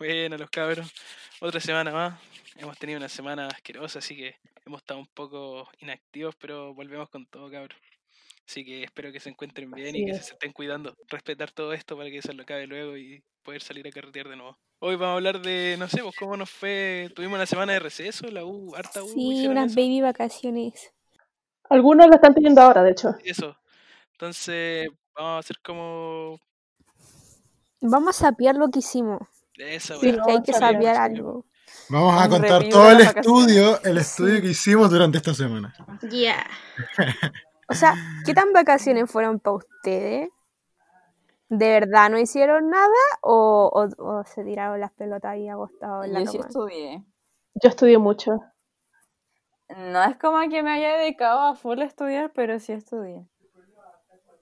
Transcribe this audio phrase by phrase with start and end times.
[0.00, 0.90] Bueno, los cabros.
[1.42, 2.18] Otra semana más.
[2.56, 4.34] Hemos tenido una semana asquerosa, así que
[4.64, 7.78] hemos estado un poco inactivos, pero volvemos con todo, cabros.
[8.48, 10.96] Así que espero que se encuentren bien y que se estén cuidando.
[11.06, 14.36] Respetar todo esto para que se lo acabe luego y poder salir a carretear de
[14.36, 14.56] nuevo.
[14.78, 17.10] Hoy vamos a hablar de, no sé, pues cómo nos fue.
[17.14, 19.08] Tuvimos una semana de receso, la U, harta U.
[19.08, 20.94] Sí, unas baby vacaciones.
[21.68, 23.10] Algunos lo están teniendo ahora, de hecho.
[23.22, 23.54] Eso.
[24.12, 26.40] Entonces, vamos a hacer como.
[27.82, 29.28] Vamos a sapear lo que hicimos.
[29.60, 31.44] Eso, sí, hay que sapear algo.
[31.88, 35.74] Vamos a contar todo el estudio, el estudio que hicimos durante esta semana.
[36.10, 36.46] Ya.
[37.68, 40.30] o sea, ¿qué tan vacaciones fueron para ustedes?
[41.48, 46.30] ¿De verdad no hicieron nada o, se tiraron las pelotas ahí acostados en la Yo
[46.30, 47.04] sí estudié.
[47.54, 48.38] Yo estudié mucho.
[49.68, 53.26] No es como que me haya dedicado a full estudiar, pero sí estudié.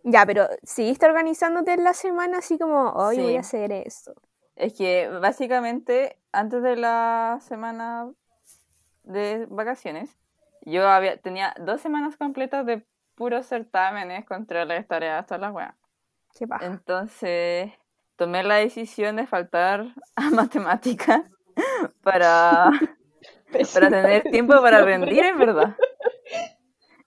[0.05, 4.14] Ya, pero ¿seguiste organizándote en la semana así como, hoy voy a hacer esto?
[4.59, 8.11] Es que básicamente antes de la semana
[9.05, 10.19] de vacaciones,
[10.62, 15.75] yo había, tenía dos semanas completas de puros certámenes, controles, tareas, todas las weas.
[16.61, 17.73] Entonces
[18.17, 21.23] tomé la decisión de faltar a matemáticas
[22.03, 22.73] para,
[23.75, 25.77] para tener tiempo para rendir, en verdad.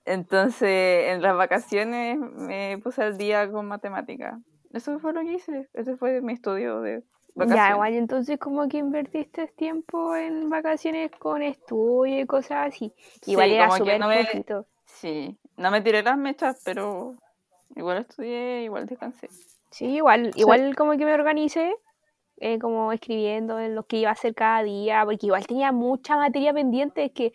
[0.06, 4.40] Entonces, en las vacaciones me puse al día con matemáticas.
[4.72, 5.70] Eso fue lo que hice.
[5.74, 7.04] Ese fue mi estudio de
[7.36, 7.56] vacaciones.
[7.56, 12.94] Ya, igual, entonces como que invertiste tiempo en vacaciones con estudio y cosas así.
[13.26, 17.16] Igual era súper no Sí, no me tiré las mechas, pero
[17.76, 19.30] Igual estudié, igual descansé.
[19.70, 21.74] Sí, igual, igual como que me organicé,
[22.38, 26.18] eh, como escribiendo en lo que iba a hacer cada día, porque igual tenía mucha
[26.18, 27.34] materia pendiente, es que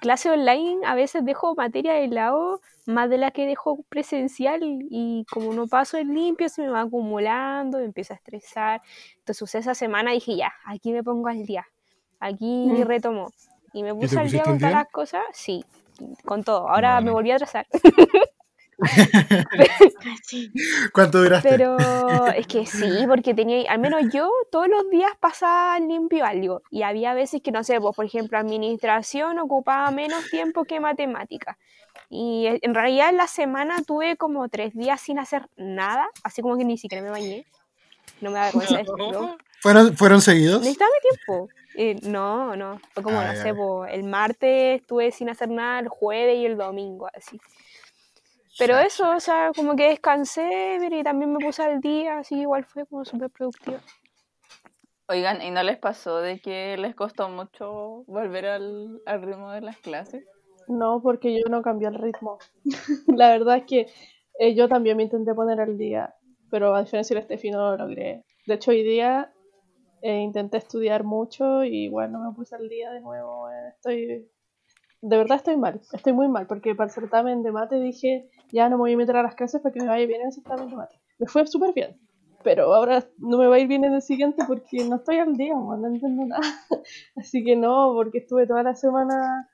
[0.00, 5.24] clase online a veces dejo materia de lado más de la que dejo presencial y
[5.30, 8.80] como no paso el limpio se me va acumulando, me empiezo a estresar.
[9.18, 11.66] Entonces esa semana dije ya, aquí me pongo al día,
[12.20, 12.82] aquí mm.
[12.82, 13.32] retomo.
[13.72, 15.64] Y me puse al día con todas las cosas, sí,
[16.24, 16.68] con todo.
[16.68, 17.66] Ahora me volví a atrasar.
[20.92, 21.48] ¿Cuánto duraste?
[21.48, 21.76] Pero
[22.28, 22.66] es que
[23.00, 26.62] sí, porque tenía, al menos yo todos los días pasaba limpio algo.
[26.70, 31.58] Y había veces que, no sé, pues, por ejemplo, administración ocupaba menos tiempo que matemática.
[32.10, 36.58] Y en realidad en la semana tuve como tres días sin hacer nada, así como
[36.58, 37.46] que ni siquiera me bañé.
[38.20, 39.36] No me da vergüenza decirlo.
[39.60, 40.60] ¿Fueron, ¿Fueron seguidos?
[40.60, 41.48] Necesitaba tiempo.
[41.74, 42.80] Eh, no, no.
[42.92, 46.56] Fue como, no sé, pues, el martes estuve sin hacer nada, el jueves y el
[46.56, 47.40] domingo, así.
[48.58, 52.64] Pero eso, o sea, como que descansé y también me puse al día, así igual
[52.64, 53.78] fue como súper productivo.
[55.08, 59.76] Oigan, ¿y no les pasó de que les costó mucho volver al, ritmo de las
[59.78, 60.24] clases?
[60.68, 62.38] No, porque yo no cambié el ritmo.
[63.06, 63.86] la verdad es que
[64.40, 66.14] eh, yo también me intenté poner al día,
[66.50, 68.24] pero a diferencia de Steffi no lo logré.
[68.46, 69.32] De hecho, hoy día
[70.02, 73.48] eh, intenté estudiar mucho y bueno, me puse al día de nuevo.
[73.48, 74.28] Eh, estoy
[75.02, 78.68] de verdad estoy mal, estoy muy mal, porque para el certamen de mate dije, ya
[78.68, 80.32] no me voy a meter a las clases para que me vaya bien en el
[80.32, 81.00] certamen de mate.
[81.18, 81.98] Me fue súper bien,
[82.42, 85.36] pero ahora no me va a ir bien en el siguiente porque no estoy al
[85.36, 86.42] día, no entiendo nada.
[87.16, 89.48] Así que no, porque estuve toda la semana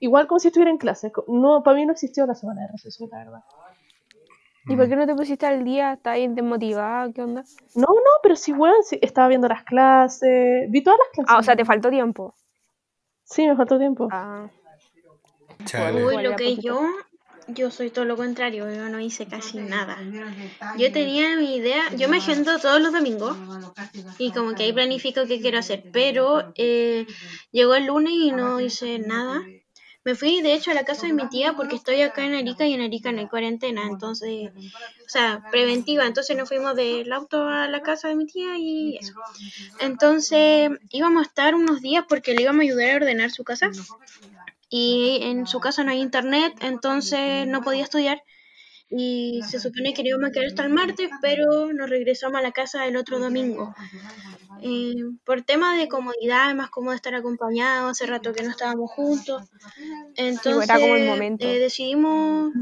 [0.00, 1.12] igual como si estuviera en clase.
[1.28, 3.40] No, para mí no existió la semana de receso, la verdad.
[4.68, 5.92] ¿Y por qué no te pusiste al día?
[5.92, 7.12] ¿Estás desmotivada?
[7.12, 7.44] ¿Qué onda?
[7.76, 11.34] No, no, pero sí, bueno, estaba viendo las clases, vi todas las clases.
[11.34, 12.34] Ah, o sea, te faltó tiempo.
[13.22, 14.08] Sí, me faltó tiempo.
[14.10, 14.48] Ah.
[15.74, 16.80] Uy, lo que yo,
[17.48, 19.98] yo soy todo lo contrario, yo no hice casi nada.
[20.78, 23.36] Yo tenía mi idea, yo me agendo todos los domingos
[24.18, 27.06] y como que ahí planifico qué quiero hacer, pero eh,
[27.52, 29.42] llegó el lunes y no hice nada.
[30.04, 32.64] Me fui de hecho a la casa de mi tía porque estoy acá en Arica
[32.64, 37.48] y en Arica no hay cuarentena, entonces, o sea, preventiva, entonces nos fuimos del auto
[37.48, 39.14] a la casa de mi tía y eso.
[39.80, 43.72] Entonces íbamos a estar unos días porque le íbamos a ayudar a ordenar su casa
[44.68, 48.22] y en su casa no hay internet, entonces no podía estudiar.
[48.88, 52.52] Y se supone que íbamos a quedar hasta el martes, pero nos regresamos a la
[52.52, 53.74] casa el otro domingo.
[54.62, 54.94] Eh,
[55.24, 59.42] por tema de comodidad, más cómodo estar acompañados, hace rato que no estábamos juntos.
[60.14, 62.52] Entonces eh, decidimos,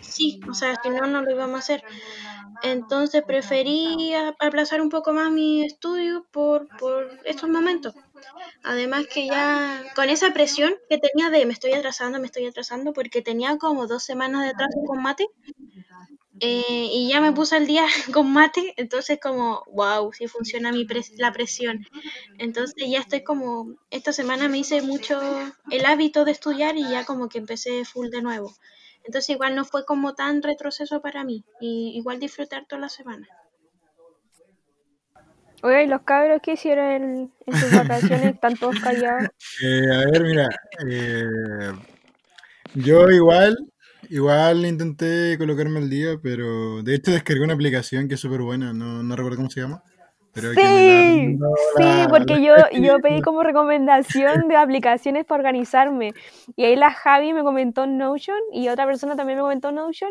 [0.00, 1.84] sí, o sea, que no, no lo íbamos a hacer.
[2.62, 7.94] Entonces preferí aplazar un poco más mi estudio por, por estos momentos.
[8.62, 12.92] Además que ya con esa presión que tenía de me estoy atrasando, me estoy atrasando,
[12.92, 15.26] porque tenía como dos semanas de atraso con mate.
[16.40, 17.84] Eh, y ya me puse al día
[18.14, 20.86] con mate, entonces como, wow, sí funciona mi
[21.18, 21.86] la presión.
[22.38, 25.20] Entonces ya estoy como, esta semana me hice mucho
[25.70, 28.52] el hábito de estudiar y ya como que empecé full de nuevo.
[29.04, 33.28] Entonces igual no fue como tan retroceso para mí, y igual disfrutar toda la semana.
[35.62, 38.34] Oye, ¿y los cabros qué hicieron en, en sus vacaciones?
[38.34, 39.28] ¿Están todos callados?
[39.62, 40.48] Eh, a ver, mira.
[40.88, 41.72] Eh,
[42.74, 43.58] yo igual,
[44.08, 48.72] igual intenté colocarme al día, pero de hecho descargué una aplicación que es súper buena,
[48.72, 49.82] no, no recuerdo cómo se llama.
[50.32, 51.38] Pero que la Sí,
[51.76, 56.14] sí, porque yo, yo pedí como recomendación de aplicaciones para organizarme.
[56.56, 60.10] Y ahí la Javi me comentó Notion y otra persona también me comentó Notion.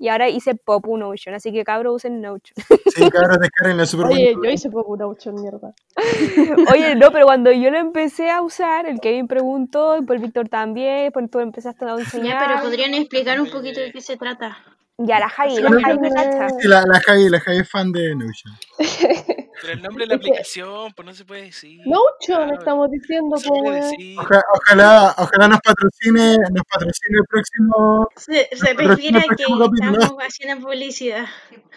[0.00, 2.54] Y ahora hice Popu Notion, así que cabros usen Notion.
[2.94, 5.74] Sí, cabros, descarguenla, es súper Oye, yo hice una opción mierda.
[6.72, 10.48] Oye, no, pero cuando yo lo empecé a usar, el Kevin preguntó, y pues Víctor
[10.48, 12.46] también, pues tú empezaste a Ya, enseñar.
[12.46, 14.56] pero podrían explicar un poquito de qué se trata.
[14.98, 18.54] Ya, la Javi, la Javi me la, la Javi, la Javi es fan de Notion.
[19.60, 21.80] Pero el nombre de la Es que- aplicación, pues no se puede decir.
[21.86, 22.08] Notion
[22.38, 24.18] Claro, estamos diciendo, no decir.
[24.18, 28.08] Oja- ojalá, ojalá nos patrocine, nos patrocine el próximo.
[28.16, 31.26] Se, se Pero refiere a no, que estamos haciendo publicidad.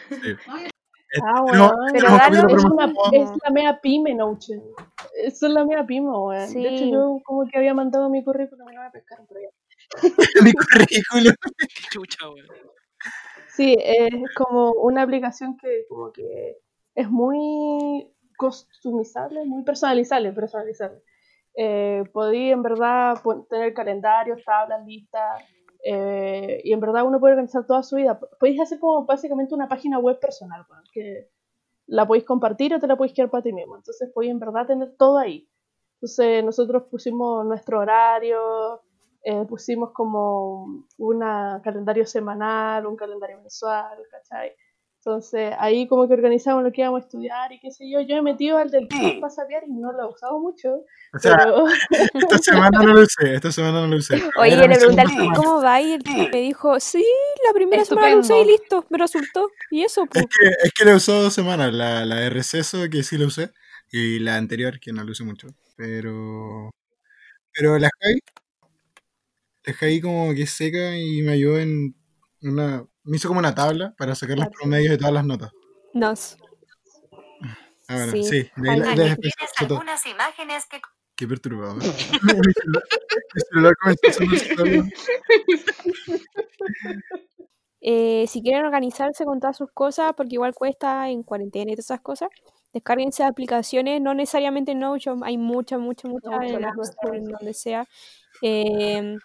[0.10, 0.36] Sí.
[1.22, 1.72] Ah, weón.
[1.92, 2.94] Pero Es, una, promocionado.
[3.12, 4.62] es la mea pyme Notion.
[5.22, 6.54] Eso es la mea pyme, weón.
[6.54, 9.50] De hecho, yo como que había mandado mi currículum y no me pescaron por allá.
[10.42, 11.36] Mi currículum.
[11.58, 12.48] Qué chucha, weón.
[13.50, 16.56] Sí, es como una aplicación que como que
[16.96, 21.02] es muy customizable, muy personalizable, personalizable.
[21.56, 25.44] Eh, en verdad tener calendarios, tablas, listas,
[25.84, 28.20] eh, y en verdad uno puede organizar toda su vida.
[28.40, 31.30] Podéis hacer como básicamente una página web personal, que
[31.88, 33.76] la podéis compartir o te la podéis quedar para ti mismo.
[33.76, 35.48] Entonces podéis en verdad tener todo ahí.
[35.96, 38.82] Entonces nosotros pusimos nuestro horario,
[39.24, 41.20] eh, pusimos como un
[41.64, 44.56] calendario semanal, un calendario mensual, ¿cachai?
[45.04, 48.02] Entonces ahí como que organizamos lo que íbamos a estudiar y qué sé yo.
[48.02, 51.38] Yo he metido al del para saber y no lo he usado mucho, O sea,
[51.38, 51.66] pero
[52.14, 54.22] esta semana no lo usé, esta semana no lo usé.
[54.38, 57.04] Oye, le pregunté al cómo va y él me dijo, sí,
[57.48, 59.50] la primera semana lo usé y listo, me resultó.
[59.72, 60.26] Y eso, Es pues.
[60.26, 63.50] que, es que le usó dos semanas, la, la de receso que sí lo usé
[63.92, 65.48] y la anterior que no lo usé mucho.
[65.76, 66.70] Pero
[67.54, 68.20] pero la Javi,
[69.66, 71.96] la Javi como que es seca y me ayudó en
[72.42, 75.52] una, me hizo como una tabla para sacar los promedios de todas las notas.
[75.94, 76.38] Nos.
[77.88, 78.24] Ah, bueno, Sí.
[78.24, 80.82] sí, de ahí de- tienes algunas imágenes que
[81.16, 81.76] Qué perturbado.
[82.48, 82.84] mi celular,
[83.36, 84.84] mi celular comenzó a sonar solo.
[87.82, 91.86] Eh, si quieren organizarse con todas sus cosas, porque igual cuesta en cuarentena y todas
[91.86, 92.30] esas cosas,
[92.74, 97.86] descárguense aplicaciones, no necesariamente en Notion, hay muchas, muchas, muchas en donde sea,
[98.44, 99.18] eh,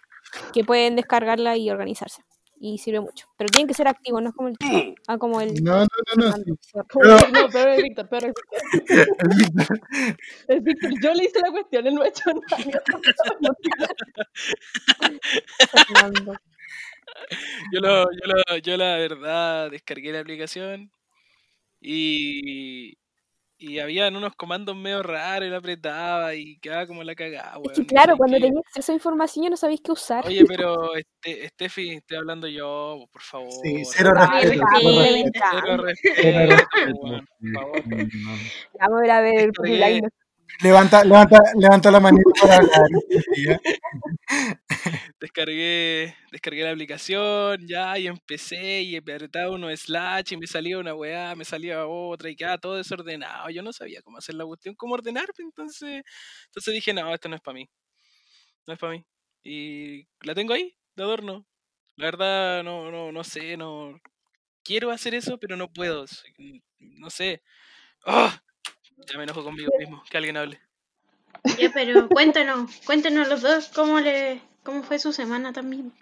[0.52, 2.22] que pueden descargarla y organizarse.
[2.58, 3.26] Y sirve mucho.
[3.36, 4.56] Pero tienen que ser activos, no es como el,
[5.08, 5.86] ah, como el No, no,
[6.16, 6.32] no, no.
[6.32, 6.72] sí.
[6.92, 9.80] Pero- no, pero es Víctor, pero es Víctor.
[10.48, 12.62] Es Víctor, yo le hice la cuestión, él no ha hecho nada.
[17.72, 20.90] Yo, lo, yo, lo, yo la verdad descargué la aplicación
[21.80, 22.98] y,
[23.58, 27.72] y habían unos comandos medio raros y lo apretaba y quedaba como la cagada, Es
[27.72, 30.26] que no claro, sé cuando tenías acceso a información ya no sabéis qué usar.
[30.26, 33.50] Oye, pero este, Steffi, estoy hablando yo, por favor.
[33.62, 34.64] Sí, cero respeto.
[35.50, 37.22] cero respeto.
[37.40, 37.72] No, no.
[38.80, 39.52] Vamos a ver a ver el.
[40.62, 42.88] Levanta, levanta, levanta la manita para hablar.
[45.36, 50.94] Descargué, descargué la aplicación, ya, y empecé, y apretaba uno slash, y me salía una
[50.94, 53.50] weá, me salía otra, y quedaba todo desordenado.
[53.50, 56.02] Yo no sabía cómo hacer la cuestión, cómo ordenar, entonces,
[56.46, 57.68] entonces dije, no, esto no es para mí.
[58.66, 59.04] No es para mí.
[59.44, 61.46] Y la tengo ahí, de adorno.
[61.96, 64.00] La verdad, no, no, no sé, no.
[64.64, 66.06] Quiero hacer eso, pero no puedo.
[66.78, 67.42] No sé.
[68.06, 68.42] ¡Ah!
[69.06, 70.58] Ya me enojo conmigo mismo, que alguien hable.
[71.58, 75.92] Ya, pero cuéntanos, cuéntanos los dos cómo le, cómo fue su semana también.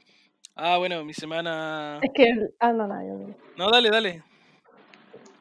[0.56, 2.00] Ah, bueno, mi semana.
[2.02, 2.24] Es que,
[2.58, 3.36] ah, no, no, yo no.
[3.58, 4.22] No, dale, dale.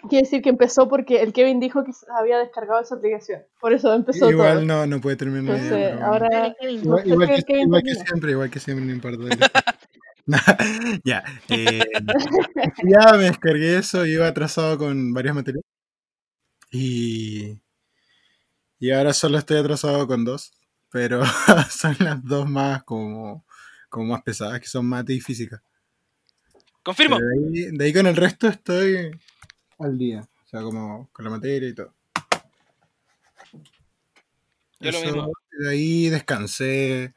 [0.09, 3.41] Quiere decir que empezó porque el Kevin dijo que había descargado esa aplicación.
[3.61, 4.65] Por eso empezó Igual todo.
[4.65, 5.55] no, no puede terminar.
[5.55, 6.05] Entonces, pero bueno.
[6.05, 6.55] ahora.
[6.59, 9.51] Igual, no igual sé que, igual siempre, igual que siempre, no importa.
[11.03, 11.21] Ya.
[11.49, 11.81] eh,
[12.85, 15.65] ya me descargué eso, iba atrasado con varias materias.
[16.71, 17.59] Y,
[18.79, 20.53] y ahora solo estoy atrasado con dos,
[20.93, 21.23] pero
[21.71, 23.45] son las dos más como,
[23.89, 25.61] como más pesadas, que son mate y física.
[26.83, 27.17] Confirmo.
[27.17, 29.09] De ahí, de ahí con el resto estoy
[29.79, 31.93] al día, o sea, como con la materia y todo.
[34.79, 35.31] Yo lo mismo.
[35.59, 37.15] De ahí descansé.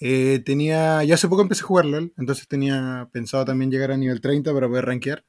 [0.00, 3.96] Eh, tenía, ya hace poco empecé a jugar LOL, entonces tenía pensado también llegar a
[3.96, 5.24] nivel 30 para poder rankear.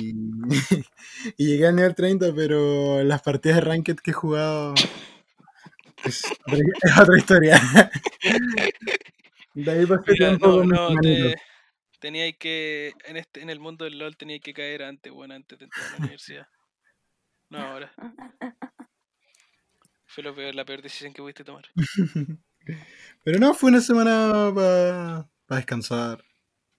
[0.00, 0.14] Y,
[1.36, 4.72] y llegué al nivel 30, pero las partidas de ranked que he jugado
[6.04, 6.24] es
[7.00, 7.60] otra, historia.
[9.54, 11.34] De ahí pasé Mira, tiempo no, con no, te,
[12.00, 15.58] teníais que, en este, en el mundo del LOL teníais que caer antes, bueno, antes
[15.58, 16.46] de entrar a la universidad.
[17.50, 17.92] No ahora.
[20.06, 21.64] Fue lo peor, la peor decisión que pudiste tomar.
[23.24, 26.24] Pero no, fue una semana para descansar.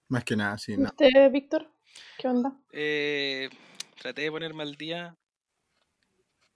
[0.07, 0.75] Más que nada, sí.
[0.77, 0.89] No.
[0.89, 1.71] ¿Usted, Víctor?
[2.17, 2.55] ¿Qué onda?
[2.71, 3.49] Eh,
[3.99, 5.15] traté de ponerme al día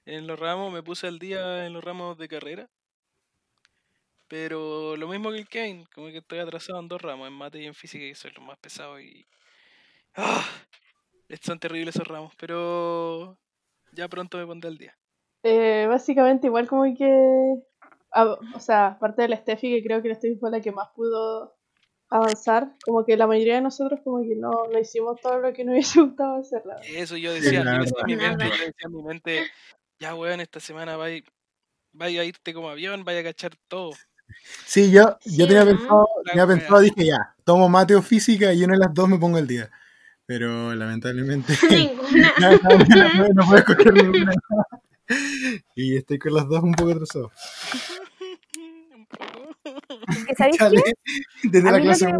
[0.07, 2.69] en los ramos, me puse al día en los ramos de carrera.
[4.29, 7.61] Pero lo mismo que el Kane, como que estoy atrasado en dos ramos, en mate
[7.61, 9.25] y en física, que soy los más pesados y.
[10.15, 10.45] ¡Ah!
[11.41, 13.37] Son terribles esos ramos, pero
[13.91, 14.97] ya pronto me pondré al día.
[15.43, 17.55] Eh, básicamente, igual como que.
[18.15, 20.87] o sea, aparte de la Steffi, que creo que la Steffi fue la que más
[20.95, 21.57] pudo
[22.09, 25.65] avanzar, como que la mayoría de nosotros, como que no, no hicimos todo lo que
[25.65, 26.63] nos hubiese gustado hacer.
[26.95, 29.43] Eso yo decía, yo decía, en mi mente, yo decía en mi mente,
[29.99, 31.21] ya weón, esta semana vaya,
[31.93, 33.91] vaya a irte como avión, vaya a cachar todo.
[34.65, 38.73] Sí, yo, yo tenía pensado, tenía pensado, dije ya, tomo mate o física y una
[38.73, 39.69] de las dos me pongo el día.
[40.25, 41.53] Pero lamentablemente
[42.39, 44.33] no, no, no, puedo escoger ninguna.
[45.75, 47.31] Y estoy con las dos un poco atrasado.
[50.37, 50.93] ¿Sabéis qué?
[51.43, 52.11] Desde la clase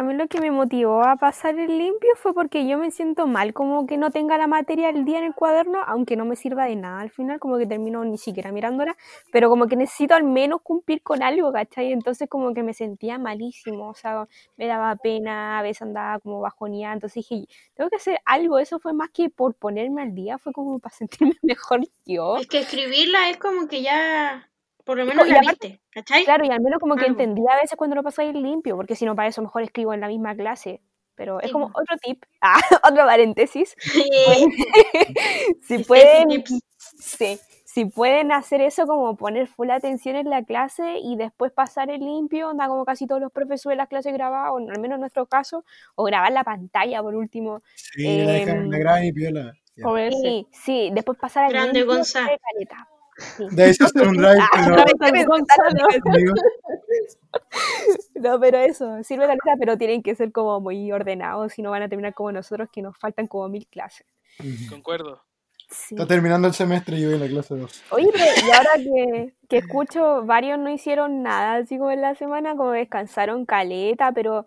[0.00, 3.26] a mí lo que me motivó a pasar el limpio fue porque yo me siento
[3.26, 6.36] mal como que no tenga la materia el día en el cuaderno, aunque no me
[6.36, 8.96] sirva de nada al final, como que termino ni siquiera mirándola,
[9.30, 11.92] pero como que necesito al menos cumplir con algo, ¿cachai?
[11.92, 14.26] Entonces como que me sentía malísimo, o sea,
[14.56, 18.78] me daba pena, a veces andaba como bajonía, entonces dije, tengo que hacer algo, eso
[18.78, 22.38] fue más que por ponerme al día, fue como para sentirme mejor yo.
[22.38, 24.49] Es que escribirla es como que ya
[24.84, 26.24] por lo menos la viste, ¿cachai?
[26.24, 29.04] Claro, y al menos como que entendía a veces cuando lo pasáis limpio, porque si
[29.04, 30.80] no, para eso mejor escribo en la misma clase.
[31.14, 33.76] Pero es como otro tip, ah, otro paréntesis.
[35.62, 36.44] si pueden,
[36.78, 41.90] sí, si pueden hacer eso, como poner full atención en la clase y después pasar
[41.90, 44.96] el limpio, onda como casi todos los profesores de las clases grabadas, o al menos
[44.96, 47.60] en nuestro caso, o grabar la pantalla por último.
[47.74, 49.52] Sí, eh, la, la y piola.
[50.22, 52.02] Sí, sí, después pasar al Grande limpio.
[53.50, 54.38] De ahí se hace un drive.
[54.52, 54.66] Ah,
[58.14, 61.70] no, pero eso, sirve la lista, pero tienen que ser como muy ordenados, si no
[61.70, 64.06] van a terminar como nosotros, que nos faltan como mil clases.
[64.68, 65.22] Concuerdo.
[65.68, 67.84] Está terminando el semestre y yo en la clase 2.
[67.90, 72.16] Oye, pero y ahora que, que, escucho, varios no hicieron nada así como en la
[72.16, 74.46] semana, como descansaron caleta, pero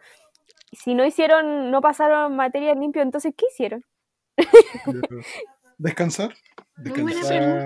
[0.73, 3.85] si no hicieron, no pasaron material limpio, entonces ¿qué hicieron?
[5.77, 6.33] ¿Descansar?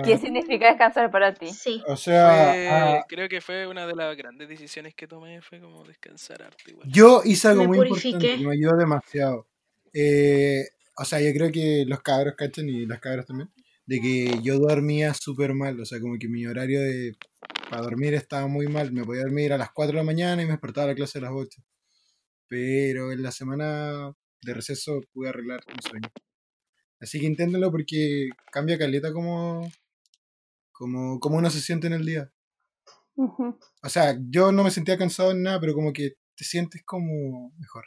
[0.04, 1.48] ¿Qué significa descansar para ti?
[1.48, 1.82] Sí.
[1.86, 5.82] O sea, ah, creo que fue una de las grandes decisiones que tomé, fue como
[5.84, 6.72] descansar arte.
[6.72, 6.88] Igual.
[6.90, 9.46] Yo hice algo muy importante que me ayudó demasiado.
[9.94, 10.64] Eh,
[10.96, 13.50] o sea, yo creo que los cabros cachan y las cabras también,
[13.86, 17.16] de que yo dormía súper mal, o sea, como que mi horario de
[17.70, 20.46] para dormir estaba muy mal, me podía dormir a las 4 de la mañana y
[20.46, 21.62] me despertaba a la clase a las 8.
[22.48, 24.12] Pero en la semana
[24.42, 26.08] de receso pude arreglar mi sueño.
[27.00, 29.70] Así que inténtalo porque cambia caleta como,
[30.72, 32.32] como, como uno se siente en el día.
[33.16, 37.52] O sea, yo no me sentía cansado en nada, pero como que te sientes como
[37.58, 37.84] mejor.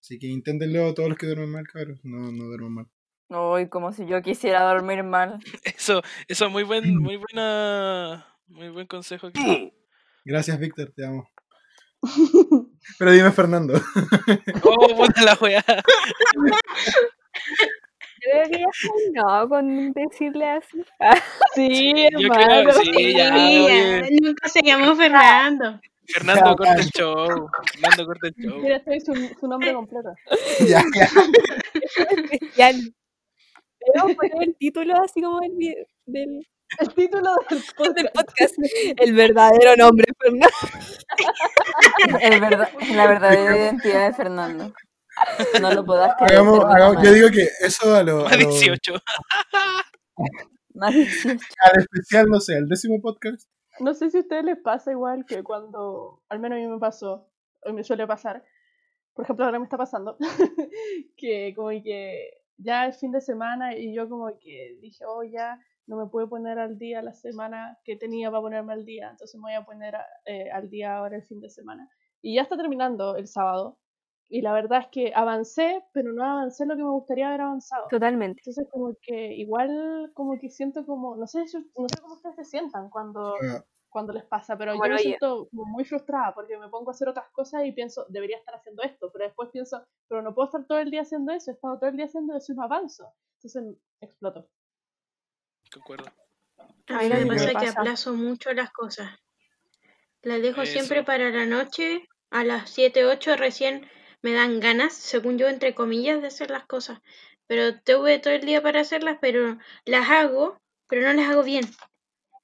[0.00, 2.00] Así que inténtenlo todos los que duermen mal, cabrón.
[2.02, 2.86] No, no duermen mal.
[3.30, 5.38] Uy, como si yo quisiera dormir mal.
[5.76, 9.30] Eso, eso es muy buen, muy buena, muy buen consejo.
[10.24, 11.28] Gracias, Víctor, te amo.
[12.98, 13.74] Pero dime, Fernando.
[14.62, 15.64] Oh, la wea.
[18.34, 20.84] Ya no con decirle así.
[21.54, 25.80] Sí, Yo creo, sí, ya, sí, Nunca se llamó Fernando.
[26.06, 27.50] Fernando corta el show.
[27.72, 28.58] Fernando corta el show.
[28.60, 30.14] Mira, estoy su, su nombre completo.
[30.66, 31.08] ya, ya.
[32.56, 32.72] ya.
[32.72, 35.56] Debemos poner el título así como el,
[36.06, 36.46] del,
[36.80, 37.96] el título del podcast.
[37.96, 38.54] del podcast.
[38.96, 40.48] El verdadero nombre, Fernando.
[42.20, 44.72] El verdad, la verdadera identidad de Fernando.
[45.62, 46.40] No lo puedas creer.
[46.40, 48.24] Hagamos, hagamos, yo digo que eso a lo.
[48.24, 48.94] Más 18.
[50.74, 51.44] Más 18.
[51.60, 53.48] Al especial, no sé, al décimo podcast.
[53.80, 56.78] No sé si a ustedes les pasa igual que cuando, al menos a mí me
[56.78, 57.30] pasó,
[57.64, 58.44] o me suele pasar,
[59.14, 60.16] por ejemplo ahora me está pasando,
[61.16, 65.60] que como que ya es fin de semana y yo como que dije, oh ya,
[65.86, 69.36] no me puedo poner al día la semana que tenía para ponerme al día, entonces
[69.36, 69.94] me voy a poner
[70.26, 71.88] eh, al día ahora el fin de semana.
[72.20, 73.78] Y ya está terminando el sábado,
[74.30, 77.88] y la verdad es que avancé, pero no avancé lo que me gustaría haber avanzado.
[77.88, 78.40] Totalmente.
[78.40, 82.44] Entonces como que igual como que siento como, no sé, no sé cómo ustedes se
[82.44, 83.34] sientan cuando,
[83.88, 87.30] cuando les pasa, pero yo me siento muy frustrada porque me pongo a hacer otras
[87.30, 90.78] cosas y pienso, debería estar haciendo esto, pero después pienso, pero no puedo estar todo
[90.78, 93.10] el día haciendo eso, he estado todo el día haciendo eso y no avanzo.
[93.36, 94.48] Entonces exploto.
[95.72, 96.10] Concuerdo.
[96.88, 99.10] A mí me pasa que aplazo mucho las cosas.
[100.22, 103.88] Las dejo siempre para la noche, a las 7, 8 recién
[104.22, 107.00] me dan ganas, según yo, entre comillas, de hacer las cosas.
[107.46, 110.58] pero tuve todo el día para hacerlas, pero las hago,
[110.88, 111.64] pero no las hago bien.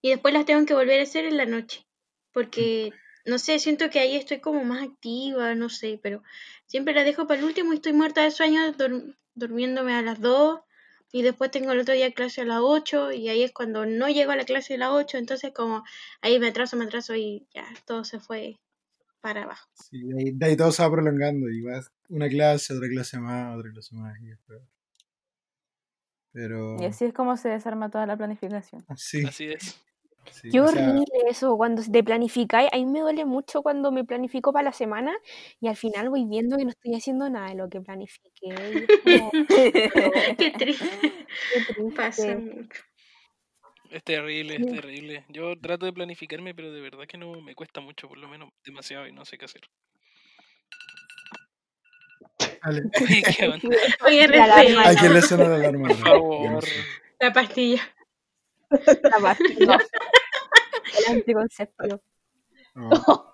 [0.02, 1.87] Y después las tengo que volver a hacer en la noche,
[2.33, 2.93] porque
[3.25, 6.23] no sé, siento que ahí estoy como más activa, no sé, pero
[6.66, 8.61] siempre las dejo para el último y estoy muerta de sueño
[9.35, 10.61] durmiéndome a las 2
[11.12, 14.09] y después tengo el otro día clase a las 8 y ahí es cuando no
[14.09, 15.85] llego a la clase a las 8, entonces como
[16.21, 18.59] ahí me atraso, me atraso y ya todo se fue
[19.25, 19.66] para abajo.
[19.73, 20.02] Sí,
[20.35, 23.97] de ahí, todo se va prolongando y vas una clase, otra clase más, otra clase
[23.97, 24.28] más y
[26.31, 26.76] Pero...
[26.78, 28.85] Y así es como se desarma toda la planificación.
[28.87, 29.81] Así es.
[30.50, 34.64] Qué horrible eso, cuando te planificáis, a mí me duele mucho cuando me planifico para
[34.64, 35.14] la semana
[35.59, 38.54] y al final voy viendo que no estoy haciendo nada de lo que planifiqué.
[40.38, 41.26] Qué triste.
[41.97, 42.83] Pasa mucho.
[43.95, 45.25] Es terrible, es terrible.
[45.29, 48.51] Yo trato de planificarme, pero de verdad que no me cuesta mucho, por lo menos
[48.65, 49.61] demasiado y no sé qué hacer.
[54.05, 54.25] Oye,
[54.85, 55.87] ¿A quién le suena la alarma?
[55.87, 56.65] Por favor.
[57.21, 57.83] La pastilla.
[58.71, 59.79] La pastilla.
[60.99, 62.03] El anticonceptivo.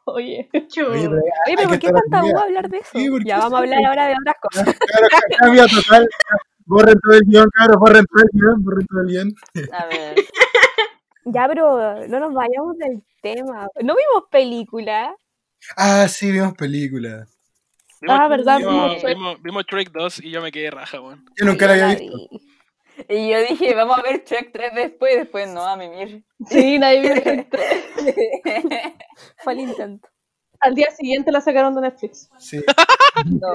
[0.05, 1.09] Oye, Oye,
[1.57, 2.99] pero ¿por qué tanta hueá hablar de eso?
[3.25, 4.77] ya vamos a hablar ahora de otras cosas.
[4.79, 5.07] Claro,
[5.39, 6.07] cambia total.
[6.67, 9.35] Borren todo el guion, claro, borren todo el guion, borren todo el guion.
[9.73, 10.15] A ver.
[11.33, 13.69] Ya, pero no nos vayamos del tema.
[13.83, 15.15] ¿No vimos película?
[15.77, 17.27] Ah, sí, vimos película.
[18.09, 21.25] Ah, verdad, vimos, vimos, vimos, Trek 2 y yo me quedé raja, weón.
[21.37, 22.17] Yo nunca la había visto.
[23.09, 26.25] Y yo dije, vamos a ver Trek 3 después, y después no, a mimir.
[26.49, 28.15] Sí, nadie vio Trek 3.
[29.45, 30.09] Fue el intento.
[30.61, 32.31] Al día siguiente la sacaron de Netflix.
[32.39, 32.63] Sí.
[33.27, 33.49] No.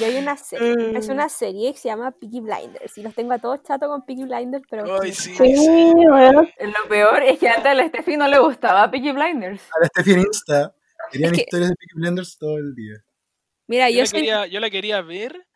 [0.00, 3.32] Yo hay una serie, es una serie que se llama Peaky Blinders y los tengo
[3.32, 5.92] a todos chatos con Peaky Blinders, pero Ay, sí, Sí, sí.
[6.08, 6.42] bueno.
[6.60, 9.62] Lo peor es que antes a la Steffi no le gustaba Peaky Blinders.
[9.76, 10.74] A la Steffi en Insta.
[11.10, 12.94] Querían Es que- historias de Peaky Blinders todo el día.
[13.68, 15.46] mira, Yo, yo la soy quería, yo la quería ver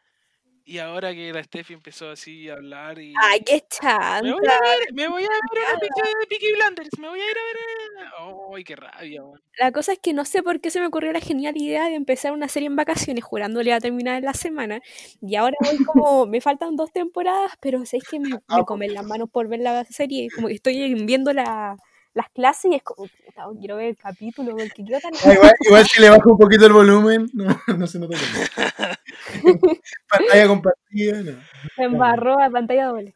[0.68, 3.14] y ahora que la Steffi empezó así a hablar y...
[3.22, 4.20] Ay, qué Me chanta.
[4.20, 7.36] voy a ver, me voy a ver episodio de Peaky Blinders, me voy a ir
[7.38, 8.36] a ver...
[8.54, 9.40] ¡Ay, qué rabia, weón!
[9.60, 11.94] La cosa es que no sé por qué se me ocurrió la genial idea de
[11.94, 14.80] empezar una serie en vacaciones, jurándole a terminar en la semana.
[15.22, 19.04] Y ahora voy como, me faltan dos temporadas, pero sé que me, me comen las
[19.04, 20.28] manos por ver la serie.
[20.34, 21.76] Como que estoy viendo la,
[22.16, 25.12] las clases y es como, puta, quiero ver el capítulo, porque quiero tan...
[25.22, 29.00] Ah, igual, igual si le bajo un poquito el volumen, no, no se nota tanto.
[30.08, 31.38] Pantalla compartida, no.
[31.76, 33.14] Me embarró a pantalla doble.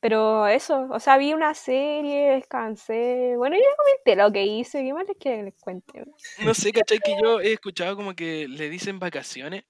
[0.00, 3.34] Pero eso, o sea, vi una serie, descansé.
[3.38, 6.04] Bueno, ya comenté lo que hice, ¿qué más les quieren que les cuente?
[6.44, 6.98] No sé, ¿cachai?
[6.98, 9.64] Que yo he escuchado como que le dicen vacaciones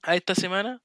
[0.00, 0.80] a esta semana,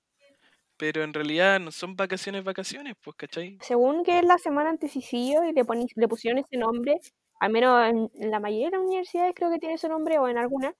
[0.79, 3.57] pero en realidad no son vacaciones, vacaciones, pues, ¿cachai?
[3.61, 5.65] Según que es la semana antes suicidio y le,
[5.95, 7.01] le pusieron ese nombre,
[7.41, 10.37] al menos en, la mayoría de las universidades creo que tiene ese nombre o en
[10.37, 10.73] algunas,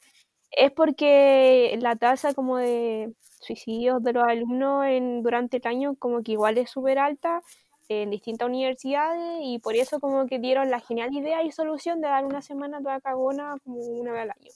[0.52, 6.24] es porque la tasa como de suicidios de los alumnos en, durante el año como
[6.24, 7.42] que igual es súper alta
[7.90, 12.08] en distintas universidades y por eso como que dieron la genial idea y solución de
[12.08, 14.52] dar una semana toda cagona como una vez al año.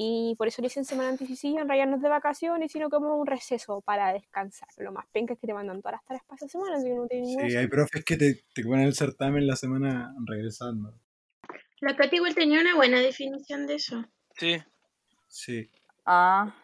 [0.00, 3.16] Y por eso le dicen semana anti-suicidio, en realidad no es de vacaciones, sino como
[3.16, 4.68] un receso para descansar.
[4.76, 6.94] Lo más penca es que te mandan todas las tareas para esa semana, así que
[6.94, 10.94] no tiene ninguna Sí, hay profes que te, te ponen el certamen la semana regresando.
[11.80, 14.04] La Katy igual tenía una buena definición de eso.
[14.36, 14.58] Sí.
[15.26, 15.68] Sí.
[16.06, 16.54] Ah,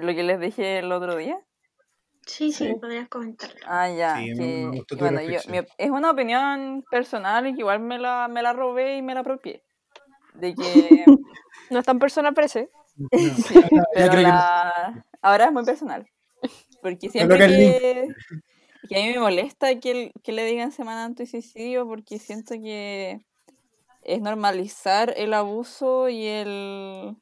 [0.00, 1.38] lo que les dije el otro día.
[2.26, 2.74] Sí, sí, Sí.
[2.80, 3.60] podrías comentarlo.
[3.66, 4.16] Ah, ya.
[4.16, 7.60] Sí, me- que- me gustó tu bueno, yo- mi es una opinión personal y que
[7.60, 9.62] igual me la, me la robé y me la apropié.
[10.34, 11.04] De que.
[11.70, 12.70] No es tan personal, parece.
[12.96, 14.28] No, pero creo que no.
[14.28, 16.06] la- ahora es muy personal.
[16.82, 18.08] Porque siempre que,
[18.88, 23.20] que a mí me molesta que, el- que le digan semana anti-suicidio porque siento que
[24.02, 27.16] es normalizar el abuso y el,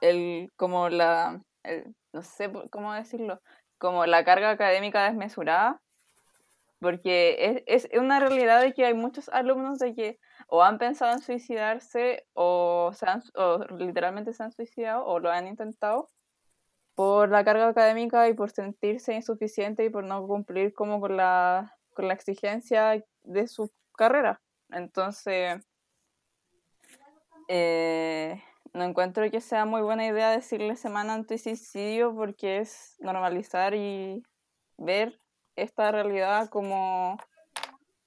[0.00, 3.40] el como la, el- no sé por- cómo decirlo,
[3.78, 5.80] como la carga académica desmesurada,
[6.80, 11.12] porque es, es una realidad de que hay muchos alumnos de que o han pensado
[11.12, 16.08] en suicidarse o, se han, o literalmente se han suicidado o lo han intentado
[16.94, 21.76] por la carga académica y por sentirse insuficiente y por no cumplir como con la,
[21.94, 24.40] con la exigencia de su carrera.
[24.70, 25.60] Entonces,
[27.48, 34.22] eh, no encuentro que sea muy buena idea decirle semana anti-suicidio porque es normalizar y
[34.78, 35.20] ver
[35.54, 37.18] esta realidad como,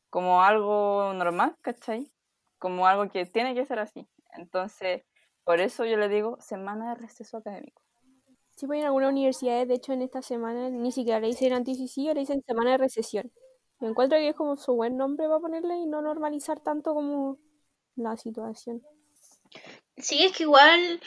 [0.09, 2.11] como algo normal, ¿cachai?
[2.59, 4.07] Como algo que tiene que ser así.
[4.33, 5.03] Entonces,
[5.43, 7.81] por eso yo le digo semana de receso académico.
[8.55, 12.13] Sí, pues en algunas universidades, de hecho, en esta semana ni siquiera le dicen anti-suicidio,
[12.13, 13.31] le dicen semana de recesión.
[13.79, 17.39] Me encuentro que es como su buen nombre para ponerle y no normalizar tanto como
[17.95, 18.83] la situación.
[19.97, 20.99] Sí, es que igual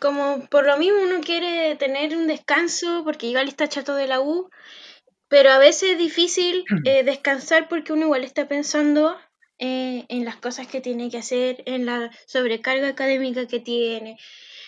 [0.00, 4.20] como por lo mismo uno quiere tener un descanso porque igual está chato de la
[4.20, 4.48] U,
[5.28, 9.16] pero a veces es difícil eh, descansar porque uno igual está pensando
[9.58, 14.18] eh, en las cosas que tiene que hacer, en la sobrecarga académica que tiene.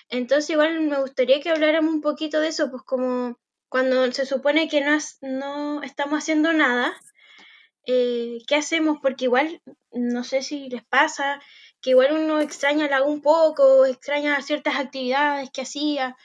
[0.09, 4.69] Entonces igual me gustaría que habláramos un poquito de eso, pues como cuando se supone
[4.69, 6.93] que no, no estamos haciendo nada,
[7.87, 8.99] eh, ¿qué hacemos?
[9.01, 11.41] Porque igual, no sé si les pasa,
[11.81, 16.17] que igual uno extraña la un poco, extraña ciertas actividades que hacía.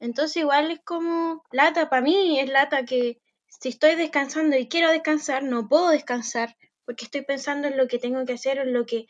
[0.00, 4.90] Entonces igual es como lata, para mí es lata que si estoy descansando y quiero
[4.90, 6.56] descansar, no puedo descansar
[6.92, 9.06] porque estoy pensando en lo que tengo que hacer, en lo que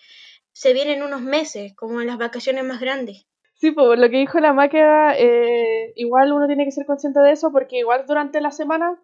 [0.52, 3.26] se viene en unos meses, como en las vacaciones más grandes.
[3.54, 7.32] Sí, pues lo que dijo la máquina, eh, igual uno tiene que ser consciente de
[7.32, 9.02] eso porque igual durante la semana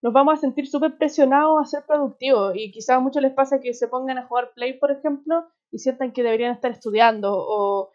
[0.00, 3.60] nos vamos a sentir súper presionados a ser productivos y quizás a muchos les pasa
[3.60, 7.90] que se pongan a jugar Play, por ejemplo, y sientan que deberían estar estudiando, o,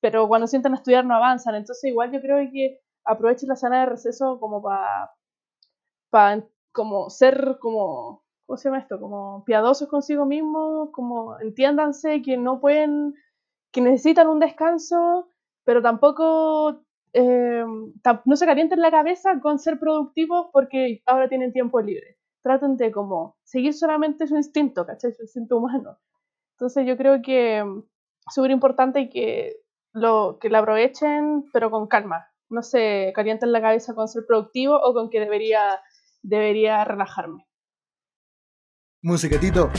[0.00, 1.54] pero cuando sientan a estudiar no avanzan.
[1.54, 5.10] Entonces igual yo creo que aprovechen la semana de receso como para
[6.10, 9.00] para como ser como, ¿cómo se llama esto?
[9.00, 13.14] Como piadosos consigo mismos, como entiéndanse que no pueden,
[13.72, 15.28] que necesitan un descanso,
[15.64, 17.64] pero tampoco eh,
[18.24, 22.18] no se calienten la cabeza con ser productivos porque ahora tienen tiempo libre.
[22.42, 25.12] Traten de como seguir solamente su instinto, ¿cachai?
[25.12, 25.98] Su instinto humano.
[26.52, 29.56] Entonces yo creo que es súper importante que
[29.92, 32.26] lo, que lo aprovechen, pero con calma.
[32.50, 35.80] No se calienten la cabeza con ser productivo o con que debería,
[36.22, 37.46] debería relajarme.
[39.04, 39.70] Musiquetito.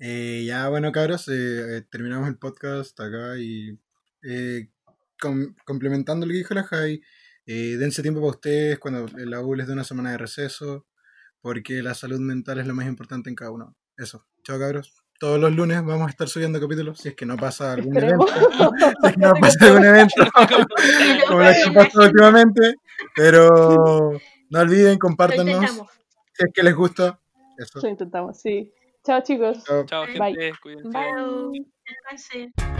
[0.00, 3.78] Eh, ya, bueno, cabros, eh, eh, terminamos el podcast acá y
[5.64, 7.00] complementando lo que dijo la Jai,
[7.46, 10.88] dense tiempo para ustedes cuando la U les dé una semana de receso,
[11.40, 13.76] porque la salud mental es lo más importante en cada uno.
[13.96, 14.26] Eso.
[14.42, 14.99] Chao, cabros.
[15.20, 18.26] Todos los lunes vamos a estar subiendo capítulos si es que no pasa algún evento.
[19.02, 20.14] si es que no pasa algún evento
[21.28, 22.74] como lo que pasó últimamente.
[23.14, 24.12] Pero
[24.48, 25.72] no olviden, compártanos.
[26.32, 27.20] Si es que les gusta.
[27.58, 27.80] Eso.
[27.82, 28.72] Lo intentamos, sí.
[29.04, 29.62] Chao, chicos.
[29.84, 30.18] Chao, gente.
[30.18, 30.52] Bye.
[30.62, 30.88] Cuídense.
[30.88, 32.79] Bye.